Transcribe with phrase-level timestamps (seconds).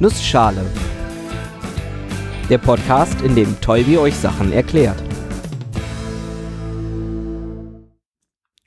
[0.00, 0.64] Nussschale.
[2.48, 5.02] Der Podcast, in dem Tolbi euch Sachen erklärt.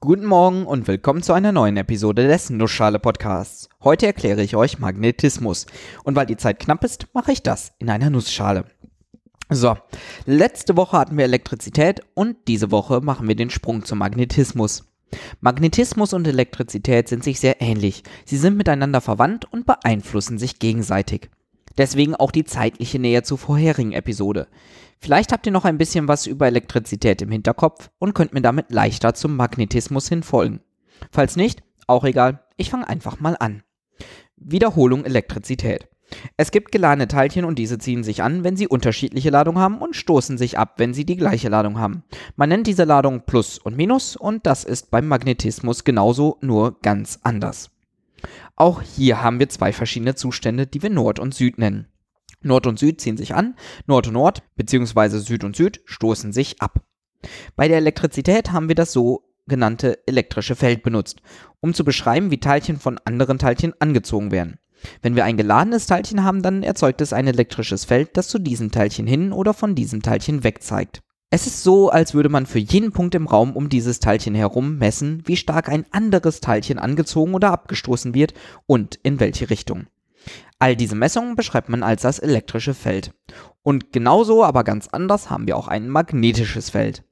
[0.00, 3.68] Guten Morgen und willkommen zu einer neuen Episode des Nussschale Podcasts.
[3.84, 5.66] Heute erkläre ich euch Magnetismus.
[6.02, 8.64] Und weil die Zeit knapp ist, mache ich das in einer Nussschale.
[9.50, 9.76] So,
[10.24, 14.87] letzte Woche hatten wir Elektrizität und diese Woche machen wir den Sprung zum Magnetismus.
[15.40, 18.02] Magnetismus und Elektrizität sind sich sehr ähnlich.
[18.24, 21.30] Sie sind miteinander verwandt und beeinflussen sich gegenseitig.
[21.76, 24.48] Deswegen auch die zeitliche Nähe zur vorherigen Episode.
[24.98, 28.72] Vielleicht habt ihr noch ein bisschen was über Elektrizität im Hinterkopf und könnt mir damit
[28.72, 30.60] leichter zum Magnetismus hinfolgen.
[31.12, 33.62] Falls nicht, auch egal, ich fange einfach mal an.
[34.36, 35.88] Wiederholung Elektrizität.
[36.36, 39.96] Es gibt geladene Teilchen und diese ziehen sich an, wenn sie unterschiedliche Ladung haben und
[39.96, 42.02] stoßen sich ab, wenn sie die gleiche Ladung haben.
[42.36, 47.18] Man nennt diese Ladung Plus und Minus und das ist beim Magnetismus genauso, nur ganz
[47.22, 47.70] anders.
[48.56, 51.86] Auch hier haben wir zwei verschiedene Zustände, die wir Nord und Süd nennen.
[52.40, 53.56] Nord und Süd ziehen sich an,
[53.86, 55.18] Nord und Nord bzw.
[55.18, 56.82] Süd und Süd stoßen sich ab.
[57.56, 61.20] Bei der Elektrizität haben wir das sogenannte elektrische Feld benutzt,
[61.60, 64.58] um zu beschreiben, wie Teilchen von anderen Teilchen angezogen werden.
[65.02, 68.70] Wenn wir ein geladenes Teilchen haben, dann erzeugt es ein elektrisches Feld, das zu diesem
[68.70, 71.00] Teilchen hin oder von diesem Teilchen weg zeigt.
[71.30, 74.78] Es ist so, als würde man für jeden Punkt im Raum um dieses Teilchen herum
[74.78, 78.32] messen, wie stark ein anderes Teilchen angezogen oder abgestoßen wird
[78.66, 79.88] und in welche Richtung.
[80.58, 83.12] All diese Messungen beschreibt man als das elektrische Feld.
[83.62, 87.04] Und genauso, aber ganz anders, haben wir auch ein magnetisches Feld.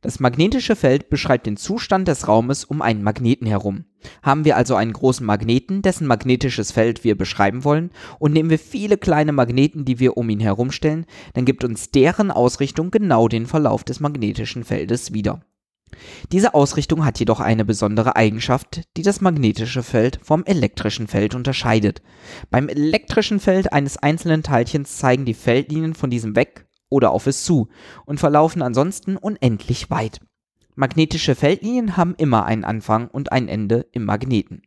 [0.00, 3.84] Das magnetische Feld beschreibt den Zustand des Raumes um einen Magneten herum.
[4.22, 8.58] Haben wir also einen großen Magneten, dessen magnetisches Feld wir beschreiben wollen, und nehmen wir
[8.58, 13.46] viele kleine Magneten, die wir um ihn herumstellen, dann gibt uns deren Ausrichtung genau den
[13.46, 15.40] Verlauf des magnetischen Feldes wieder.
[16.32, 22.02] Diese Ausrichtung hat jedoch eine besondere Eigenschaft, die das magnetische Feld vom elektrischen Feld unterscheidet.
[22.50, 27.44] Beim elektrischen Feld eines einzelnen Teilchens zeigen die Feldlinien von diesem weg oder auf es
[27.44, 27.68] zu
[28.06, 30.20] und verlaufen ansonsten unendlich weit.
[30.74, 34.62] Magnetische Feldlinien haben immer einen Anfang und ein Ende im Magneten.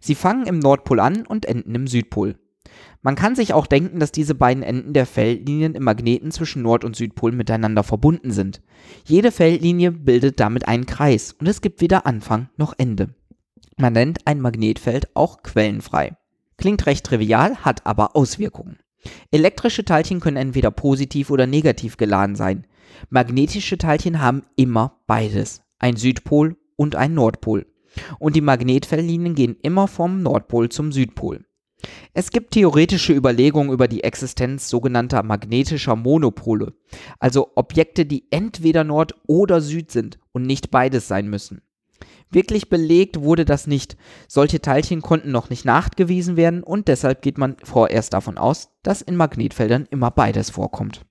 [0.00, 2.36] Sie fangen im Nordpol an und enden im Südpol.
[3.02, 6.84] Man kann sich auch denken, dass diese beiden Enden der Feldlinien im Magneten zwischen Nord-
[6.84, 8.62] und Südpol miteinander verbunden sind.
[9.04, 13.14] Jede Feldlinie bildet damit einen Kreis und es gibt weder Anfang noch Ende.
[13.76, 16.16] Man nennt ein Magnetfeld auch quellenfrei.
[16.56, 18.78] Klingt recht trivial, hat aber Auswirkungen.
[19.30, 22.66] Elektrische Teilchen können entweder positiv oder negativ geladen sein.
[23.10, 27.66] Magnetische Teilchen haben immer beides, ein Südpol und ein Nordpol.
[28.18, 31.44] Und die Magnetfeldlinien gehen immer vom Nordpol zum Südpol.
[32.14, 36.74] Es gibt theoretische Überlegungen über die Existenz sogenannter magnetischer Monopole,
[37.18, 41.62] also Objekte, die entweder Nord oder Süd sind und nicht beides sein müssen.
[42.30, 43.96] Wirklich belegt wurde das nicht.
[44.28, 49.02] Solche Teilchen konnten noch nicht nachgewiesen werden und deshalb geht man vorerst davon aus, dass
[49.02, 51.04] in Magnetfeldern immer beides vorkommt.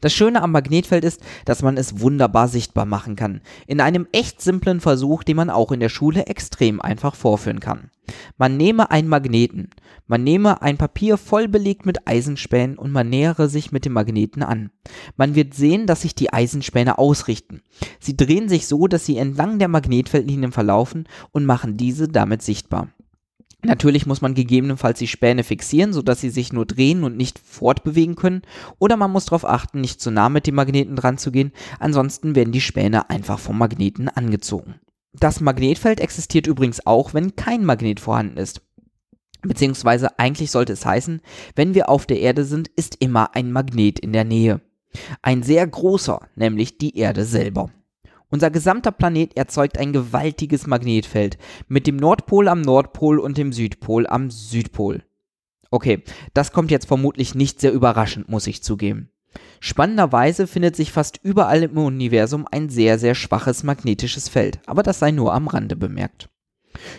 [0.00, 3.40] Das Schöne am Magnetfeld ist, dass man es wunderbar sichtbar machen kann.
[3.66, 7.90] In einem echt simplen Versuch, den man auch in der Schule extrem einfach vorführen kann.
[8.38, 9.70] Man nehme einen Magneten,
[10.06, 14.42] man nehme ein Papier voll belegt mit Eisenspänen und man nähere sich mit dem Magneten
[14.42, 14.70] an.
[15.16, 17.62] Man wird sehen, dass sich die Eisenspäne ausrichten.
[18.00, 22.88] Sie drehen sich so, dass sie entlang der Magnetfeldlinien verlaufen und machen diese damit sichtbar.
[23.62, 28.16] Natürlich muss man gegebenenfalls die Späne fixieren, sodass sie sich nur drehen und nicht fortbewegen
[28.16, 28.42] können.
[28.78, 32.34] Oder man muss darauf achten, nicht zu nah mit dem Magneten dran zu gehen, ansonsten
[32.34, 34.76] werden die Späne einfach vom Magneten angezogen.
[35.12, 38.62] Das Magnetfeld existiert übrigens auch, wenn kein Magnet vorhanden ist.
[39.42, 41.20] Beziehungsweise eigentlich sollte es heißen,
[41.56, 44.60] wenn wir auf der Erde sind, ist immer ein Magnet in der Nähe.
[45.22, 47.70] Ein sehr großer, nämlich die Erde selber.
[48.30, 51.36] Unser gesamter Planet erzeugt ein gewaltiges Magnetfeld
[51.68, 55.02] mit dem Nordpol am Nordpol und dem Südpol am Südpol.
[55.72, 56.02] Okay,
[56.32, 59.10] das kommt jetzt vermutlich nicht sehr überraschend, muss ich zugeben.
[59.60, 64.98] Spannenderweise findet sich fast überall im Universum ein sehr, sehr schwaches magnetisches Feld, aber das
[64.98, 66.28] sei nur am Rande bemerkt.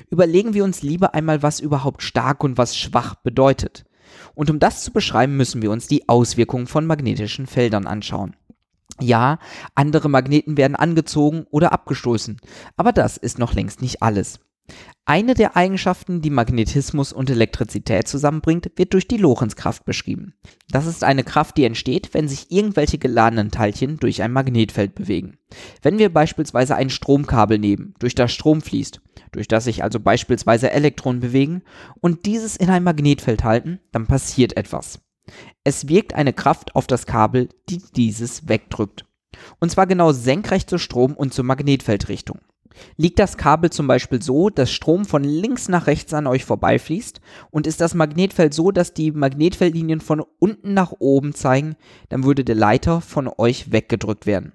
[0.09, 3.85] Überlegen wir uns lieber einmal, was überhaupt stark und was schwach bedeutet.
[4.35, 8.35] Und um das zu beschreiben, müssen wir uns die Auswirkungen von magnetischen Feldern anschauen.
[9.01, 9.39] Ja,
[9.75, 12.37] andere Magneten werden angezogen oder abgestoßen,
[12.77, 14.39] aber das ist noch längst nicht alles.
[15.05, 20.35] Eine der Eigenschaften, die Magnetismus und Elektrizität zusammenbringt, wird durch die Lorentzkraft beschrieben.
[20.69, 25.37] Das ist eine Kraft, die entsteht, wenn sich irgendwelche geladenen Teilchen durch ein Magnetfeld bewegen.
[25.81, 29.01] Wenn wir beispielsweise ein Stromkabel nehmen, durch das Strom fließt,
[29.31, 31.63] durch das sich also beispielsweise Elektronen bewegen
[31.99, 35.01] und dieses in ein Magnetfeld halten, dann passiert etwas.
[35.63, 39.05] Es wirkt eine Kraft auf das Kabel, die dieses wegdrückt.
[39.59, 42.39] Und zwar genau senkrecht zur Strom- und zur Magnetfeldrichtung.
[42.97, 47.21] Liegt das Kabel zum Beispiel so, dass Strom von links nach rechts an euch vorbeifließt
[47.49, 51.75] und ist das Magnetfeld so, dass die Magnetfeldlinien von unten nach oben zeigen,
[52.09, 54.53] dann würde der Leiter von euch weggedrückt werden.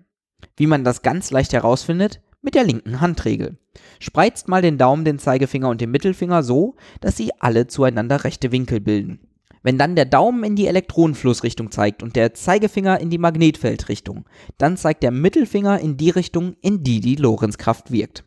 [0.57, 2.21] Wie man das ganz leicht herausfindet?
[2.43, 3.59] Mit der linken Handregel.
[3.99, 8.53] Spreizt mal den Daumen, den Zeigefinger und den Mittelfinger so, dass sie alle zueinander rechte
[8.53, 9.21] Winkel bilden.
[9.67, 14.25] Wenn dann der Daumen in die Elektronenflussrichtung zeigt und der Zeigefinger in die Magnetfeldrichtung,
[14.59, 18.23] dann zeigt der Mittelfinger in die Richtung, in die die Lorentzkraft wirkt.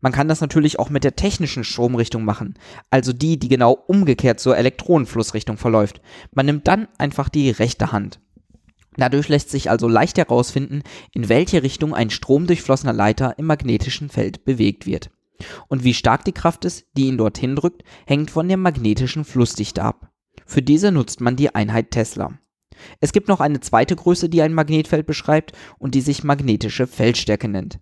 [0.00, 2.54] Man kann das natürlich auch mit der technischen Stromrichtung machen,
[2.90, 6.00] also die, die genau umgekehrt zur Elektronenflussrichtung verläuft.
[6.32, 8.18] Man nimmt dann einfach die rechte Hand.
[8.96, 10.82] Dadurch lässt sich also leicht herausfinden,
[11.12, 15.12] in welche Richtung ein stromdurchflossener Leiter im magnetischen Feld bewegt wird.
[15.68, 19.84] Und wie stark die Kraft ist, die ihn dorthin drückt, hängt von der magnetischen Flussdichte
[19.84, 20.11] ab.
[20.52, 22.38] Für diese nutzt man die Einheit Tesla.
[23.00, 27.48] Es gibt noch eine zweite Größe, die ein Magnetfeld beschreibt und die sich magnetische Feldstärke
[27.48, 27.78] nennt.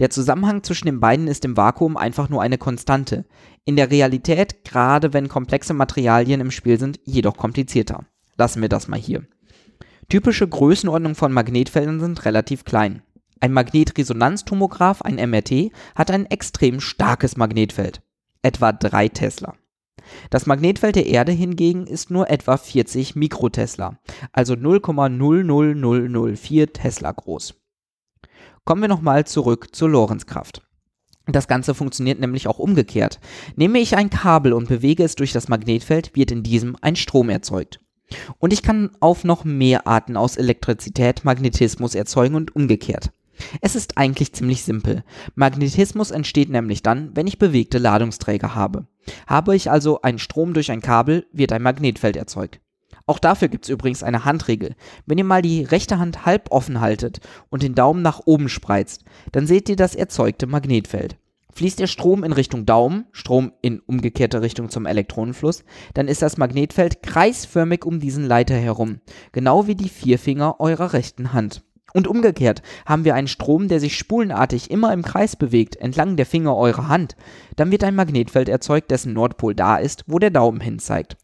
[0.00, 3.24] Der Zusammenhang zwischen den beiden ist im Vakuum einfach nur eine Konstante.
[3.64, 8.04] In der Realität, gerade wenn komplexe Materialien im Spiel sind, jedoch komplizierter.
[8.36, 9.24] Lassen wir das mal hier.
[10.10, 13.00] Typische Größenordnungen von Magnetfeldern sind relativ klein.
[13.40, 18.02] Ein Magnetresonanztomograph, ein MRT, hat ein extrem starkes Magnetfeld.
[18.42, 19.54] Etwa 3 Tesla.
[20.30, 23.98] Das Magnetfeld der Erde hingegen ist nur etwa 40 Mikrotesla,
[24.32, 27.54] also 0,00004 Tesla groß.
[28.64, 30.62] Kommen wir nochmal zurück zur Lorentzkraft.
[31.26, 33.20] Das Ganze funktioniert nämlich auch umgekehrt.
[33.56, 37.30] Nehme ich ein Kabel und bewege es durch das Magnetfeld, wird in diesem ein Strom
[37.30, 37.80] erzeugt.
[38.38, 43.12] Und ich kann auf noch mehr Arten aus Elektrizität Magnetismus erzeugen und umgekehrt.
[43.60, 45.04] Es ist eigentlich ziemlich simpel.
[45.34, 48.86] Magnetismus entsteht nämlich dann, wenn ich bewegte Ladungsträger habe.
[49.26, 52.60] Habe ich also einen Strom durch ein Kabel, wird ein Magnetfeld erzeugt.
[53.06, 54.76] Auch dafür gibt es übrigens eine Handregel.
[55.06, 59.04] Wenn ihr mal die rechte Hand halb offen haltet und den Daumen nach oben spreizt,
[59.32, 61.16] dann seht ihr das erzeugte Magnetfeld.
[61.52, 65.64] Fließt der Strom in Richtung Daumen, Strom in umgekehrte Richtung zum Elektronenfluss,
[65.94, 69.00] dann ist das Magnetfeld kreisförmig um diesen Leiter herum,
[69.32, 71.64] genau wie die vier Finger eurer rechten Hand.
[71.92, 76.26] Und umgekehrt haben wir einen Strom, der sich spulenartig immer im Kreis bewegt, entlang der
[76.26, 77.16] Finger eurer Hand,
[77.56, 81.16] dann wird ein Magnetfeld erzeugt, dessen Nordpol da ist, wo der Daumen hin zeigt.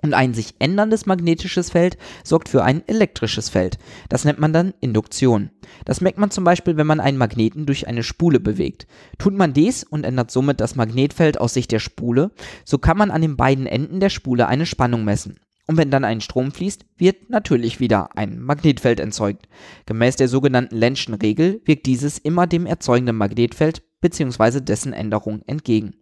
[0.00, 3.78] Und ein sich änderndes magnetisches Feld sorgt für ein elektrisches Feld.
[4.08, 5.50] Das nennt man dann Induktion.
[5.84, 8.86] Das merkt man zum Beispiel, wenn man einen Magneten durch eine Spule bewegt.
[9.18, 12.30] Tut man dies und ändert somit das Magnetfeld aus Sicht der Spule,
[12.64, 15.40] so kann man an den beiden Enden der Spule eine Spannung messen.
[15.68, 19.48] Und wenn dann ein Strom fließt, wird natürlich wieder ein Magnetfeld erzeugt.
[19.84, 24.62] Gemäß der sogenannten Lensch'schen Regel wirkt dieses immer dem erzeugenden Magnetfeld bzw.
[24.62, 25.94] dessen Änderung entgegen.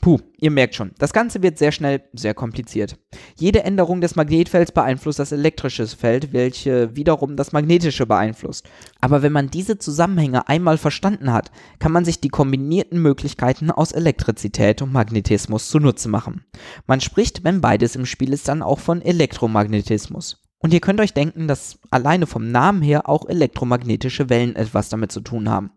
[0.00, 2.96] Puh, ihr merkt schon, das Ganze wird sehr schnell sehr kompliziert.
[3.36, 8.68] Jede Änderung des Magnetfelds beeinflusst das elektrische Feld, welche wiederum das magnetische beeinflusst.
[9.00, 11.50] Aber wenn man diese Zusammenhänge einmal verstanden hat,
[11.80, 16.44] kann man sich die kombinierten Möglichkeiten aus Elektrizität und Magnetismus zunutze machen.
[16.86, 20.45] Man spricht, wenn beides im Spiel ist, dann auch von Elektromagnetismus.
[20.66, 25.12] Und ihr könnt euch denken, dass alleine vom Namen her auch elektromagnetische Wellen etwas damit
[25.12, 25.70] zu tun haben.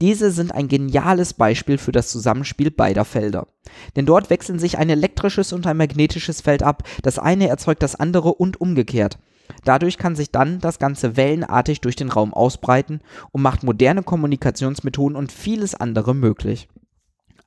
[0.00, 3.48] Diese sind ein geniales Beispiel für das Zusammenspiel beider Felder.
[3.96, 7.96] Denn dort wechseln sich ein elektrisches und ein magnetisches Feld ab, das eine erzeugt das
[7.96, 9.18] andere und umgekehrt.
[9.64, 13.00] Dadurch kann sich dann das Ganze wellenartig durch den Raum ausbreiten
[13.32, 16.68] und macht moderne Kommunikationsmethoden und vieles andere möglich.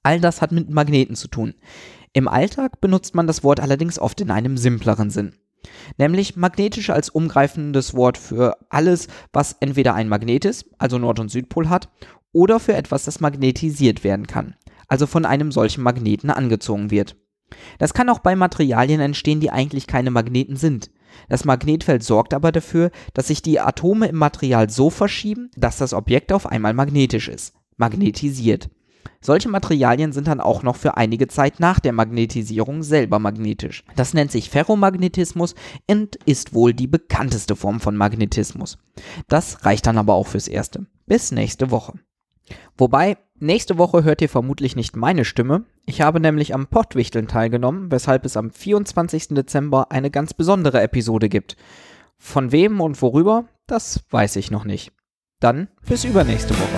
[0.04, 1.54] All das hat mit Magneten zu tun.
[2.12, 5.36] Im Alltag benutzt man das Wort allerdings oft in einem simpleren Sinn.
[5.98, 11.30] Nämlich magnetisch als umgreifendes Wort für alles, was entweder ein Magnet ist, also Nord- und
[11.30, 11.90] Südpol hat,
[12.32, 14.56] oder für etwas, das magnetisiert werden kann,
[14.88, 17.16] also von einem solchen Magneten angezogen wird.
[17.80, 20.90] Das kann auch bei Materialien entstehen, die eigentlich keine Magneten sind.
[21.28, 25.94] Das Magnetfeld sorgt aber dafür, dass sich die Atome im Material so verschieben, dass das
[25.94, 28.70] Objekt auf einmal magnetisch ist, magnetisiert.
[29.22, 33.84] Solche Materialien sind dann auch noch für einige Zeit nach der Magnetisierung selber magnetisch.
[33.96, 35.56] Das nennt sich Ferromagnetismus
[35.88, 38.78] und ist wohl die bekannteste Form von Magnetismus.
[39.28, 40.86] Das reicht dann aber auch fürs Erste.
[41.06, 41.94] Bis nächste Woche.
[42.78, 45.66] Wobei, nächste Woche hört ihr vermutlich nicht meine Stimme.
[45.86, 49.30] Ich habe nämlich am Pottwichteln teilgenommen, weshalb es am 24.
[49.30, 51.58] Dezember eine ganz besondere Episode gibt.
[52.18, 54.92] Von wem und worüber, das weiß ich noch nicht.
[55.40, 56.71] Dann bis übernächste Woche.